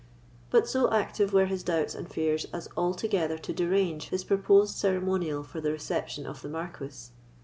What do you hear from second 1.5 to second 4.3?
doubts and fears as altogether to derange his